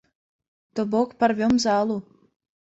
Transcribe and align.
То 0.75 0.81
бок, 0.95 1.09
парвем 1.19 1.53
залу. 1.67 1.97